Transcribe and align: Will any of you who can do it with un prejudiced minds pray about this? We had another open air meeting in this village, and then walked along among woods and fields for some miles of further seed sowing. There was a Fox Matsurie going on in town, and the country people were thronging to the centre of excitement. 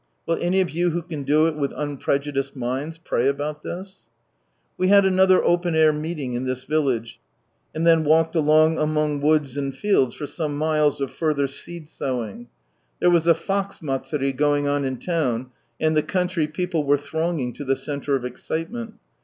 Will 0.25 0.39
any 0.41 0.61
of 0.61 0.71
you 0.71 0.89
who 0.89 1.03
can 1.03 1.21
do 1.21 1.45
it 1.45 1.55
with 1.55 1.73
un 1.73 1.95
prejudiced 1.95 2.55
minds 2.55 2.97
pray 2.97 3.27
about 3.27 3.61
this? 3.61 4.09
We 4.75 4.87
had 4.87 5.05
another 5.05 5.43
open 5.43 5.75
air 5.75 5.93
meeting 5.93 6.33
in 6.33 6.45
this 6.45 6.63
village, 6.63 7.19
and 7.75 7.85
then 7.85 8.03
walked 8.03 8.33
along 8.35 8.79
among 8.79 9.21
woods 9.21 9.57
and 9.57 9.75
fields 9.77 10.15
for 10.15 10.25
some 10.25 10.57
miles 10.57 11.01
of 11.01 11.11
further 11.11 11.47
seed 11.47 11.87
sowing. 11.87 12.47
There 12.99 13.11
was 13.11 13.27
a 13.27 13.35
Fox 13.35 13.79
Matsurie 13.81 14.33
going 14.33 14.67
on 14.67 14.85
in 14.85 14.97
town, 14.97 15.51
and 15.79 15.95
the 15.95 16.01
country 16.01 16.47
people 16.47 16.83
were 16.83 16.97
thronging 16.97 17.53
to 17.53 17.63
the 17.63 17.75
centre 17.75 18.15
of 18.15 18.25
excitement. 18.25 18.95